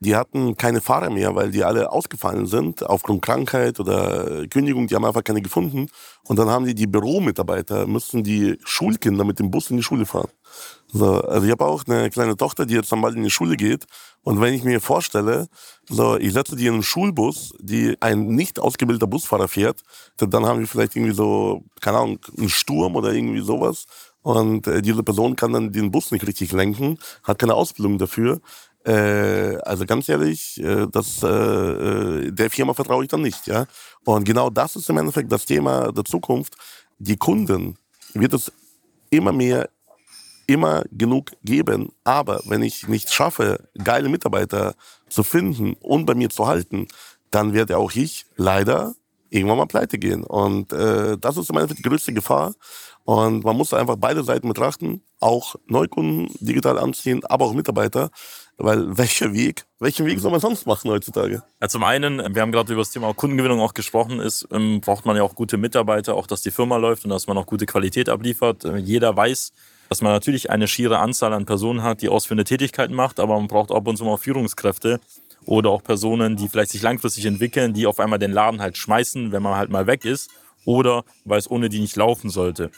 [0.01, 4.87] die hatten keine Fahrer mehr, weil die alle ausgefallen sind aufgrund Krankheit oder Kündigung.
[4.87, 5.89] Die haben einfach keine gefunden.
[6.25, 10.07] Und dann haben die die Büromitarbeiter, müssen die Schulkinder mit dem Bus in die Schule
[10.07, 10.31] fahren.
[10.91, 13.57] So, also ich habe auch eine kleine Tochter, die jetzt dann bald in die Schule
[13.57, 13.87] geht.
[14.23, 15.49] Und wenn ich mir vorstelle,
[15.89, 19.83] so, ich setze die in einen Schulbus, die ein nicht ausgebildeter Busfahrer fährt,
[20.17, 23.87] dann haben wir vielleicht irgendwie so, keine Ahnung, einen Sturm oder irgendwie sowas.
[24.23, 28.41] Und äh, diese Person kann dann den Bus nicht richtig lenken, hat keine Ausbildung dafür.
[28.89, 33.47] Äh, also ganz ehrlich, äh, das, äh, der Firma vertraue ich dann nicht.
[33.47, 33.67] Ja?
[34.05, 36.57] Und genau das ist im Endeffekt das Thema der Zukunft.
[36.99, 37.77] Die Kunden
[38.15, 38.51] wird es
[39.11, 39.69] immer mehr,
[40.47, 41.93] immer genug geben.
[42.03, 44.75] Aber wenn ich nicht schaffe, geile Mitarbeiter
[45.11, 46.89] zu finden und bei mir zu halten,
[47.31, 48.95] dann werde auch ich leider
[49.29, 50.25] irgendwann mal pleite gehen.
[50.25, 52.55] Und äh, das ist im Endeffekt die größte Gefahr.
[53.05, 58.11] Und man muss einfach beide Seiten betrachten, auch Neukunden digital anziehen, aber auch Mitarbeiter.
[58.61, 61.45] Weil welcher Weg, welchen Weg soll man sonst machen heutzutage?
[61.63, 65.07] Ja, zum einen, wir haben gerade über das Thema Kundengewinnung auch gesprochen, ist, ähm, braucht
[65.07, 67.67] man ja auch gute Mitarbeiter, auch dass die Firma läuft und dass man auch gute
[67.67, 68.65] Qualität abliefert.
[68.65, 69.53] Äh, jeder weiß,
[69.91, 73.47] dass man natürlich eine schiere Anzahl an Personen hat, die ausführende Tätigkeiten macht, aber man
[73.47, 74.99] braucht ab und zu mal Führungskräfte
[75.47, 79.31] oder auch Personen, die vielleicht sich langfristig entwickeln, die auf einmal den Laden halt schmeißen,
[79.31, 80.31] wenn man halt mal weg ist
[80.65, 82.73] oder weil es ohne die nicht laufen sollte.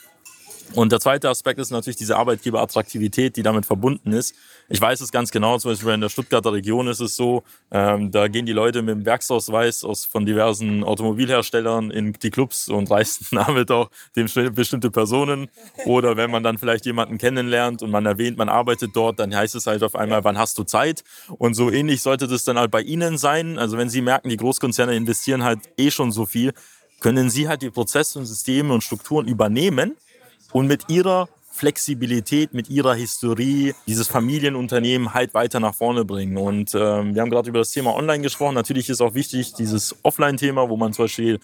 [0.74, 4.36] Und der zweite Aspekt ist natürlich diese Arbeitgeberattraktivität, die damit verbunden ist.
[4.68, 8.12] Ich weiß es ganz genau, zum Beispiel in der Stuttgarter Region ist es so, ähm,
[8.12, 12.88] da gehen die Leute mit dem Werksausweis aus, von diversen Automobilherstellern in die Clubs und
[12.88, 15.48] leisten damit auch dem bestimmte Personen.
[15.86, 19.56] Oder wenn man dann vielleicht jemanden kennenlernt und man erwähnt, man arbeitet dort, dann heißt
[19.56, 21.02] es halt auf einmal, wann hast du Zeit?
[21.38, 23.58] Und so ähnlich sollte das dann halt bei Ihnen sein.
[23.58, 26.52] Also wenn Sie merken, die Großkonzerne investieren halt eh schon so viel,
[27.00, 29.96] können Sie halt die Prozesse und Systeme und Strukturen übernehmen
[30.52, 36.38] und mit ihrer Flexibilität, mit ihrer Historie dieses Familienunternehmen halt weiter nach vorne bringen.
[36.38, 38.54] Und ähm, wir haben gerade über das Thema Online gesprochen.
[38.54, 41.40] Natürlich ist auch wichtig dieses Offline-Thema, wo man zum Beispiel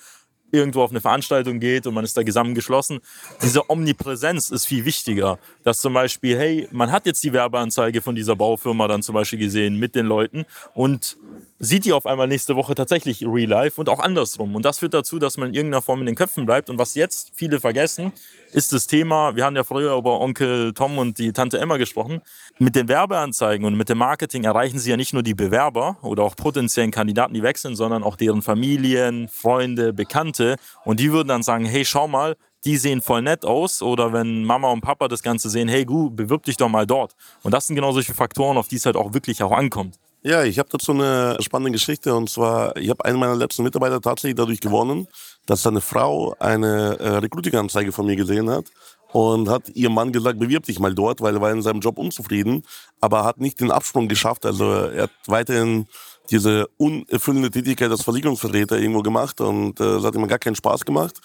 [0.52, 3.00] irgendwo auf eine Veranstaltung geht und man ist da geschlossen.
[3.42, 5.38] Diese Omnipräsenz ist viel wichtiger.
[5.64, 9.38] Dass zum Beispiel, hey, man hat jetzt die Werbeanzeige von dieser Baufirma dann zum Beispiel
[9.38, 11.16] gesehen mit den Leuten und
[11.58, 14.54] sieht die auf einmal nächste Woche tatsächlich real life und auch andersrum.
[14.54, 16.68] Und das führt dazu, dass man in irgendeiner Form in den Köpfen bleibt.
[16.68, 18.12] Und was jetzt viele vergessen,
[18.52, 22.20] ist das Thema, wir haben ja früher über Onkel Tom und die Tante Emma gesprochen.
[22.58, 26.22] Mit den Werbeanzeigen und mit dem Marketing erreichen sie ja nicht nur die Bewerber oder
[26.22, 30.56] auch potenziellen Kandidaten, die wechseln, sondern auch deren Familien, Freunde, Bekannte.
[30.84, 33.80] Und die würden dann sagen, hey, schau mal, die sehen voll nett aus.
[33.80, 37.14] Oder wenn Mama und Papa das Ganze sehen, hey, gu, bewirb dich doch mal dort.
[37.42, 39.98] Und das sind genau solche Faktoren, auf die es halt auch wirklich auch ankommt.
[40.22, 44.00] Ja, ich habe dazu eine spannende Geschichte und zwar, ich habe einen meiner letzten Mitarbeiter
[44.00, 45.06] tatsächlich dadurch gewonnen,
[45.46, 48.64] dass seine Frau eine äh, Recruiting-Anzeige von mir gesehen hat
[49.12, 51.96] und hat ihrem Mann gesagt, bewirb dich mal dort, weil er war in seinem Job
[51.98, 52.64] unzufrieden,
[53.00, 54.44] aber hat nicht den Absprung geschafft.
[54.46, 55.86] Also er hat weiterhin
[56.28, 60.84] diese unerfüllende Tätigkeit als Versicherungsvertreter irgendwo gemacht und äh, das hat ihm gar keinen Spaß
[60.84, 61.20] gemacht.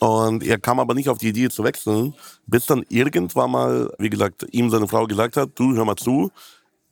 [0.00, 2.14] Und er kam aber nicht auf die Idee zu wechseln,
[2.46, 6.30] bis dann irgendwann mal, wie gesagt, ihm seine Frau gesagt hat, du hör mal zu,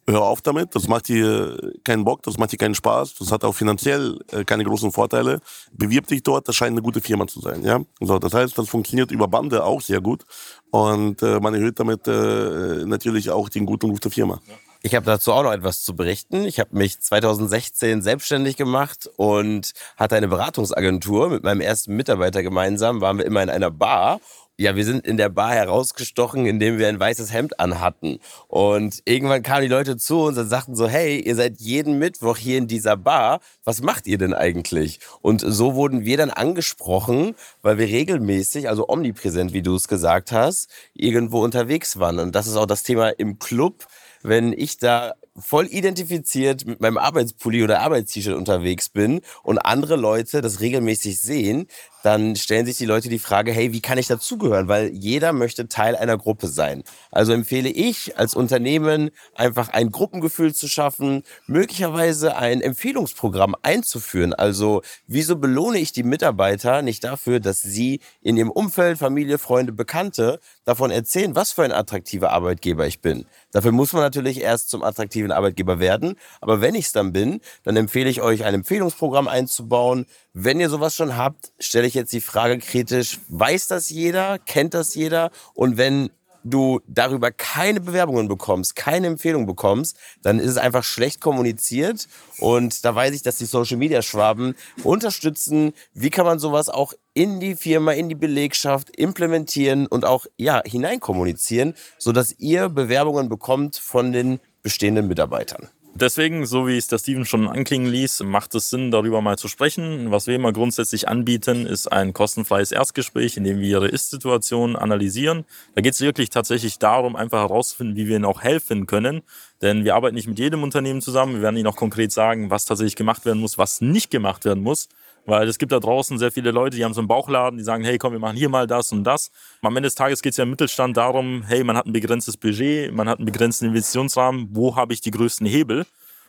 [0.06, 3.44] hör auf damit, das macht dir keinen Bock, das macht dir keinen Spaß, das hat
[3.44, 5.40] auch finanziell äh, keine großen Vorteile.
[5.72, 7.62] Bewirb dich dort, das scheint eine gute Firma zu sein.
[7.62, 7.80] Ja?
[8.00, 10.24] So, das heißt, das funktioniert über Bande auch sehr gut
[10.70, 14.40] und äh, man erhöht damit äh, natürlich auch den guten Ruf der Firma.
[14.86, 16.44] Ich habe dazu auch noch etwas zu berichten.
[16.44, 23.00] Ich habe mich 2016 selbstständig gemacht und hatte eine Beratungsagentur mit meinem ersten Mitarbeiter gemeinsam.
[23.00, 24.20] Waren wir immer in einer Bar
[24.56, 28.20] ja, wir sind in der Bar herausgestochen, indem wir ein weißes Hemd anhatten.
[28.46, 32.36] Und irgendwann kamen die Leute zu uns und sagten so, hey, ihr seid jeden Mittwoch
[32.36, 33.40] hier in dieser Bar.
[33.64, 35.00] Was macht ihr denn eigentlich?
[35.22, 40.30] Und so wurden wir dann angesprochen, weil wir regelmäßig, also omnipräsent, wie du es gesagt
[40.30, 42.20] hast, irgendwo unterwegs waren.
[42.20, 43.86] Und das ist auch das Thema im Club.
[44.22, 50.40] Wenn ich da voll identifiziert mit meinem Arbeitspulli oder Arbeitst-T-Shirt unterwegs bin und andere Leute
[50.40, 51.66] das regelmäßig sehen,
[52.04, 54.68] dann stellen sich die Leute die Frage, hey, wie kann ich dazugehören?
[54.68, 56.84] Weil jeder möchte Teil einer Gruppe sein.
[57.10, 64.34] Also empfehle ich als Unternehmen einfach ein Gruppengefühl zu schaffen, möglicherweise ein Empfehlungsprogramm einzuführen.
[64.34, 69.72] Also wieso belohne ich die Mitarbeiter nicht dafür, dass sie in ihrem Umfeld, Familie, Freunde,
[69.72, 73.24] Bekannte davon erzählen, was für ein attraktiver Arbeitgeber ich bin.
[73.50, 76.16] Dafür muss man natürlich erst zum attraktiven Arbeitgeber werden.
[76.40, 80.06] Aber wenn ich es dann bin, dann empfehle ich euch, ein Empfehlungsprogramm einzubauen.
[80.32, 84.74] Wenn ihr sowas schon habt, stelle ich jetzt die Frage kritisch, weiß das jeder, kennt
[84.74, 85.30] das jeder?
[85.54, 86.10] Und wenn
[86.44, 92.06] du darüber keine Bewerbungen bekommst, keine Empfehlung bekommst, dann ist es einfach schlecht kommuniziert.
[92.38, 95.72] Und da weiß ich, dass die Social Media Schwaben unterstützen.
[95.94, 100.62] Wie kann man sowas auch in die Firma, in die Belegschaft implementieren und auch ja,
[100.64, 105.68] hineinkommunizieren, sodass ihr Bewerbungen bekommt von den bestehenden Mitarbeitern?
[105.96, 109.46] Deswegen, so wie es der Steven schon anklingen ließ, macht es Sinn, darüber mal zu
[109.46, 110.10] sprechen.
[110.10, 115.44] Was wir immer grundsätzlich anbieten, ist ein kostenfreies Erstgespräch, in dem wir Ihre Ist-Situation analysieren.
[115.76, 119.22] Da geht es wirklich tatsächlich darum, einfach herauszufinden, wie wir Ihnen auch helfen können.
[119.62, 121.34] Denn wir arbeiten nicht mit jedem Unternehmen zusammen.
[121.34, 124.64] Wir werden Ihnen auch konkret sagen, was tatsächlich gemacht werden muss, was nicht gemacht werden
[124.64, 124.88] muss.
[125.26, 127.84] Weil es gibt da draußen sehr viele Leute, die haben so einen Bauchladen, die sagen,
[127.84, 129.30] hey, komm, wir machen hier mal das und das.
[129.62, 132.36] Am Ende des Tages geht es ja im Mittelstand darum, hey, man hat ein begrenztes
[132.36, 135.86] Budget, man hat einen begrenzten Investitionsrahmen, wo habe ich die größten Hebel?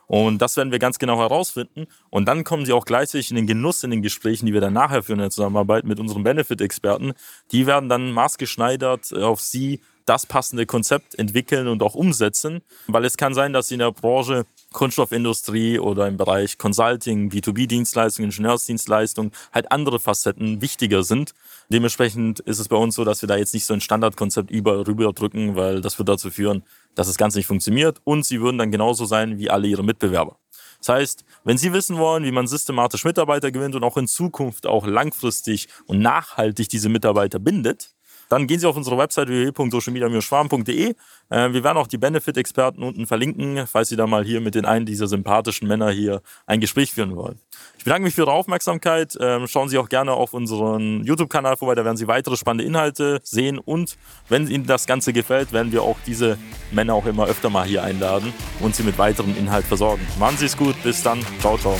[0.08, 1.88] Und das werden wir ganz genau herausfinden.
[2.10, 4.74] Und dann kommen sie auch gleichzeitig in den Genuss in den Gesprächen, die wir dann
[4.74, 7.14] nachher führen in der Zusammenarbeit mit unseren Benefit-Experten.
[7.52, 12.62] Die werden dann maßgeschneidert auf sie das passende Konzept entwickeln und auch umsetzen.
[12.88, 18.30] Weil es kann sein, dass sie in der Branche Kunststoffindustrie oder im Bereich Consulting, B2B-Dienstleistungen,
[18.30, 21.34] Ingenieursdienstleistungen halt andere Facetten wichtiger sind.
[21.70, 24.86] Dementsprechend ist es bei uns so, dass wir da jetzt nicht so ein Standardkonzept über
[24.86, 26.64] rüberdrücken, weil das wird dazu führen,
[26.94, 30.38] dass das Ganze nicht funktioniert und sie würden dann genauso sein wie alle ihre Mitbewerber.
[30.80, 34.68] Das heißt, wenn Sie wissen wollen, wie man systematisch Mitarbeiter gewinnt und auch in Zukunft
[34.68, 37.95] auch langfristig und nachhaltig diese Mitarbeiter bindet,
[38.30, 40.96] dann gehen Sie auf unsere Website www.socialmedia-schwarm.de.
[41.30, 44.66] Äh, wir werden auch die Benefit-Experten unten verlinken, falls Sie da mal hier mit den
[44.66, 47.40] einen dieser sympathischen Männer hier ein Gespräch führen wollen.
[47.78, 49.18] Ich bedanke mich für Ihre Aufmerksamkeit.
[49.20, 53.20] Ähm, schauen Sie auch gerne auf unseren YouTube-Kanal vorbei, da werden Sie weitere spannende Inhalte
[53.24, 53.60] sehen.
[53.60, 53.98] Und
[54.30, 56.38] wenn Ihnen das Ganze gefällt, werden wir auch diese
[56.72, 60.06] Männer auch immer öfter mal hier einladen und Sie mit weiteren Inhalt versorgen.
[60.20, 61.20] Machen Sie es gut, bis dann.
[61.40, 61.80] Ciao, ciao.